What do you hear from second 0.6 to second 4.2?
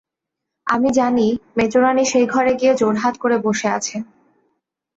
আমি জানি মেজোরানী সেই ঘরে গিয়ে জোড়হাত করে বসে আছেন।